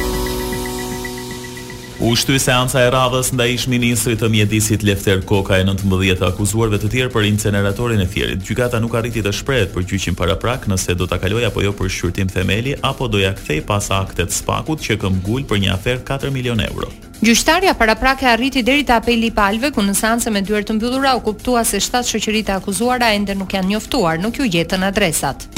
[1.99, 6.29] U shty seanca e radhës nda ish ministri të mjedisit Lefter Koka e 19 të
[6.29, 8.45] akuzuarve të tjerë për inceneratorin e thjerit.
[8.47, 11.73] Gjykata nuk arriti të shprejt për gjyqin para prak nëse do të kaloj apo jo
[11.75, 15.75] për shqyrtim themeli apo do ja kthej pas aktet spakut që këm gull për një
[15.75, 16.87] afer 4 milion euro.
[17.19, 20.79] Gjyqtarja para e arriti deri te apeli i palve, ku në seancë me dyert të
[20.79, 25.51] mbyllura u kuptua se shtatë shoqëritë akuzuara ende nuk janë njoftuar, nuk ju jetën adresat.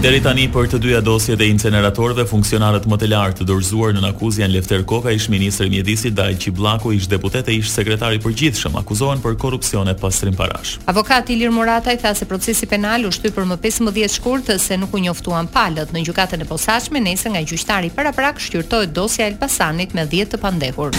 [0.00, 4.06] Deri tani për të dyja dosjet e inceneratorëve, funksionarët më të lartë të dorëzuar në
[4.08, 8.16] akuz janë Lefter Koka, ish ministri i Mjedisit, Dal blaku ish deputet e ish sekretari
[8.16, 10.78] i përgjithshëm, akuzohen për korrupsion e pastrim parash.
[10.88, 14.94] Avokati Ilir Murataj tha se procesi penal u shtyp për më 15 shkurt se nuk
[14.96, 20.08] u njoftuan palët në gjykatën e posaçme, nëse nga gjyqtari paraprak shqyrtohet dosja Elbasanit me
[20.08, 20.96] 10 të pandehur.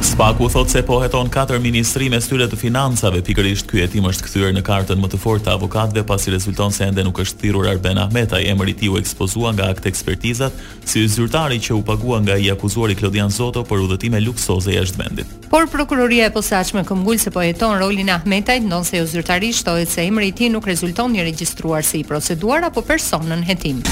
[0.00, 4.24] Spaku thot se po heton 4 ministri me styre të financave, pikërisht ky hetim është
[4.26, 7.68] kthyer në kartën më të fortë të avokatëve pasi rezulton se ende nuk është thirrur
[7.68, 10.52] Arben Ahmeta, i emri i tij u ekspozua nga akt ekspertizat,
[10.88, 15.36] si zyrtari që u pagua nga i akuzuari Klodian Zoto për udhëtime luksoze jashtë vendit.
[15.52, 19.84] Por prokuroria e posaçme këmgull se po heton rolin e Ahmetajt, ndonse jo zyrtarisht, thotë
[19.86, 23.84] se emri i tij nuk rezulton i regjistruar si i proceduar apo personën hetim.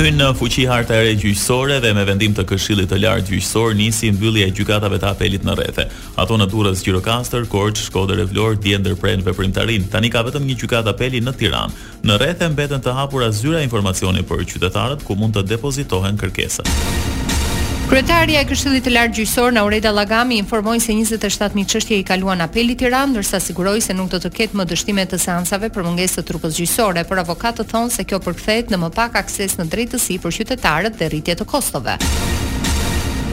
[0.00, 3.74] Hynë në fuqi harta e re gjyqësore dhe me vendim të këshillit të lartë gjyqësor
[3.76, 5.84] nisi mbyllja e gjykatave të apelit në rrethe.
[6.24, 9.84] Ato në Durrës, Gjirokastër, Korçë, Shkodër e Vlorë dje ndërprerën veprimtarin.
[9.92, 11.84] Tani ka vetëm një gjykatë apeli në Tiranë.
[12.08, 17.18] Në rrethe mbeten të hapura zyra informacioni për qytetarët ku mund të depozitohen kërkesat.
[17.90, 22.78] Kryetaria e Këshillit të Lartë Gjyqësor Naureda Lagami informoi se 27000 çështje i kaluan apelit
[22.84, 26.24] Tiranë, ndërsa siguroi se nuk do të ketë më dështime të seancave për mungesë të
[26.30, 30.38] trupës gjyqësore, por avokatët thonë se kjo përkthehet në më pak akses në drejtësi për
[30.38, 31.98] qytetarët dhe rritje të kostove.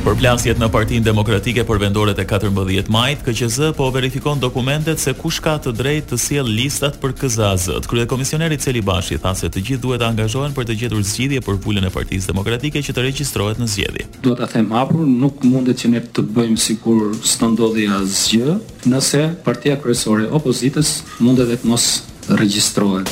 [0.08, 5.12] Për plasjet në partin demokratike për vendoret e 14 majt, KQZ po verifikon dokumentet se
[5.18, 7.66] kush ka të drejt të siel listat për KZAZ.
[7.92, 11.60] Krye komisioneri Celi Bashi tha se të gjithë duhet angazhojnë për të gjithur zgjidhje për
[11.66, 14.06] pullën e Partisë demokratike që të registrohet në zgjedi.
[14.24, 18.56] Do të them apur, nuk mundet që ne të bëjmë sikur së të ndodhi asgjë,
[18.88, 21.90] nëse partia kryesore opozitës mundet dhe të mos
[22.40, 23.12] registrohet.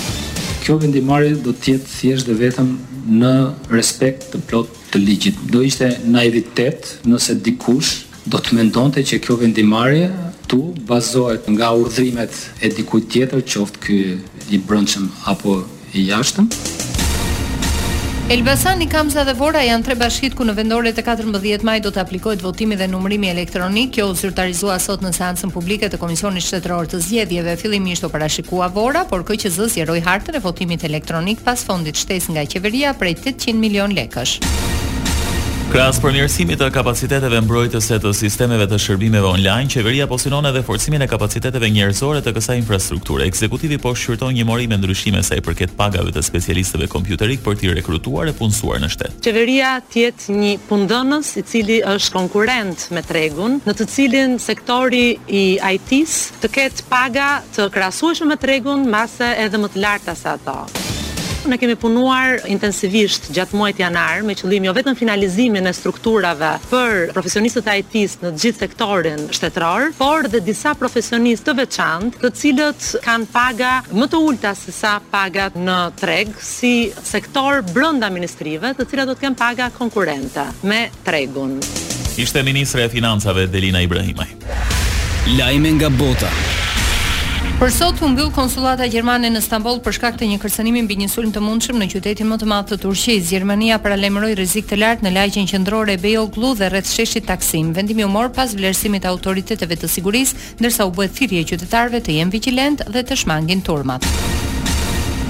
[0.63, 2.71] Kjo vendimari do tjetë thjesht dhe vetëm
[3.19, 3.35] në
[3.75, 5.35] respekt të plot të ligjit.
[5.51, 10.07] Do ishte naivitet nëse dikush do të mendonte që kjo vendimarrje
[10.49, 12.33] tu bazohet nga urdhrimet
[12.63, 13.99] e dikujt tjetër, qoftë ky
[14.55, 15.57] i brendshëm apo
[15.93, 16.47] i jashtëm.
[18.25, 22.01] Elbasan, Kamza dhe Vora janë tre bashkit ku në vendore të 14 maj do të
[22.01, 26.89] aplikojt votimi dhe numërimi elektronik, kjo u zyrtarizua sot në seansën publike të Komisioni Shtetëror
[26.89, 31.45] të Zjedjeve, fillimisht ishtë o parashikua Vora, por këj që zësjeroj hartën e votimit elektronik
[31.45, 34.39] pas fondit shtes nga qeveria prej 800 milion lekësh.
[35.75, 41.01] Kras për mirësimit të kapaciteteve mbrojtëse të sistemeve të shërbimeve online, qeveria sinon edhe forcimin
[41.03, 43.25] e kapaciteteve njerëzore të kësaj infrastrukture.
[43.27, 47.57] Ekzekutivi po shqyrton një mori me ndryshime sa i përket pagave të specialistëve kompjuterik për
[47.59, 49.19] t'i rekrutuar e punësuar në shtetë.
[49.27, 55.43] Qeveria tjetë një pundënës i cili është konkurent me tregun, në të cilin sektori i
[55.59, 60.84] IT-së të ketë paga të krasuashme me tregun, masë edhe më të larta sa ato
[61.49, 67.11] ne kemi punuar intensivisht gjatë muajit janar me qëllim jo vetëm finalizimin e strukturave për
[67.13, 72.33] profesionistët e IT-s në të gjithë sektorin shtetëror, por dhe disa profesionistë të veçantë, të
[72.41, 76.73] cilët kanë paga më të ulta se sa pagat në treg si
[77.05, 81.59] sektor brenda ministrive, të cilat do të kenë paga konkurrente me tregun.
[82.17, 84.29] Ishte ministre e financave Delina Ibrahimaj.
[85.37, 86.29] Lajme nga bota.
[87.55, 91.07] Për sot u mbyll konsullata gjermane në Stamboll për shkak të një kërcënimi mbi një
[91.13, 93.29] sulm të mundshëm në qytetin më të madh të Turqisë.
[93.31, 97.71] Gjermania paralajmëroi rrezik të lartë në lagjen qendrore e Beyoğlu dhe rreth sheshit Taksim.
[97.77, 102.19] Vendimi u mor pas vlerësimit të autoriteteve të sigurisë, ndërsa u bë thirrje qytetarëve të
[102.19, 104.43] jenë vigjilent dhe të shmangin turmat.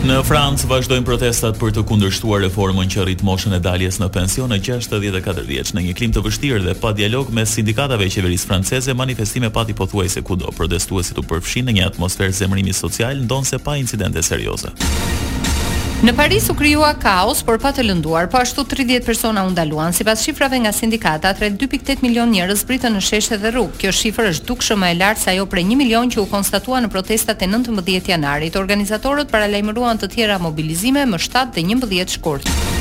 [0.04, 4.52] Në Francë vazhdojnë protestat për të kundërshtuar reformën që rrit moshën e daljes në pension
[4.52, 5.72] në 64 vjeç.
[5.74, 9.74] Në një klim të vështirë dhe pa dialog me sindikatave e qeverisë franceze, manifestime pati
[9.78, 10.52] pothuajse kudo.
[10.58, 14.76] Protestuesit u përfshin në një atmosferë zemërimi social, ndonse pa incidente serioze.
[16.04, 19.94] Në Paris u krijua kaos, por pa të lënduar, po ashtu 30 persona u ndaluan
[19.96, 23.80] sipas shifrave nga sindikata, atë 2.8 milion njerëz pritën në sheshe dhe rrugë.
[23.86, 26.84] Kjo shifër është dukshëm më e lartë se ajo prej 1 milion që u konstatua
[26.84, 28.60] në protestat e 19 janarit.
[28.60, 32.75] Organizatorët paralajmëruan të tjera mobilizime më 7 dhe 11 shkurt.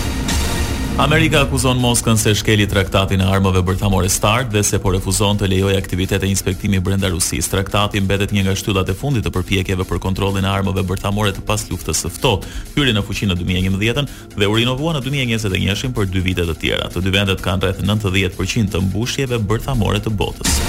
[0.98, 5.48] Amerika akuzon Moskën se shkeli traktatin e armëve bërthamore START dhe se po refuzon të
[5.50, 7.50] lejojë aktivitet e inspektimi brenda Rusisë.
[7.50, 11.42] Traktati mbetet një nga shtyllat e fundit të përpjekjeve për kontrollin e armëve bërthamore të
[11.50, 12.46] pas luftës së ftohtë,
[12.78, 16.86] hyrë në fuqin në 2011-ën dhe u rinovua në 2021-shin për dy vite të tjera.
[16.94, 20.60] Të dy vendet kanë rreth 90% të mbushjeve bërthamore të botës.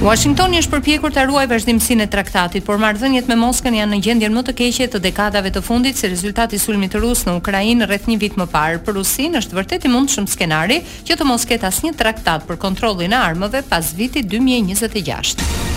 [0.00, 4.32] Washingtoni është përpjekur të ruaj vazhdimësinë e traktatit, por marrëdhëniet me Moskën janë në gjendjen
[4.32, 8.08] më të keqe të dekadave të fundit si rezultat i sulmit rus në Ukrainë rreth
[8.08, 8.80] një vit më parë.
[8.88, 13.12] Për Rusin është vërtet i mundshëm skenari që të mos ketë asnjë traktat për kontrollin
[13.12, 15.68] e armëve pas vitit 2026.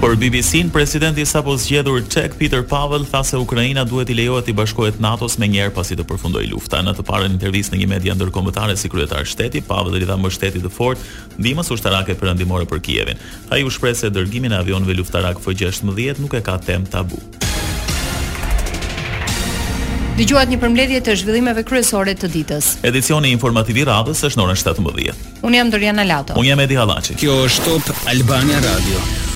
[0.00, 4.54] Por BBC-n, presidenti sapo zgjedhur Czech Peter Pavel tha se Ukraina duhet i lejohet të
[4.56, 6.80] bashkohet NATO-s më njëherë pasi të përfundojë lufta.
[6.82, 10.62] Në të parën intervistë në një media ndërkombëtare si kryetar shteti, Pavel i dha mbështetje
[10.64, 13.20] të fortë ndihmës ushtarake perëndimore për Kievin.
[13.52, 17.20] Ai u shpreh se dërgimi i avionëve luftarak F-16 nuk e ka temë tabu.
[20.16, 22.74] Dëgjuat një përmbledhje të zhvillimeve kryesore të ditës.
[22.88, 25.22] Edicioni informativ i radhës është në orën 17:00.
[25.44, 26.40] Unë jam Doriana Lato.
[26.40, 27.20] Unë jam Edi Hallaçi.
[27.20, 29.20] Kjo është Top Albania Radio.